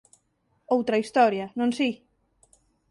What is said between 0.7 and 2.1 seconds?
Outra historia, non si?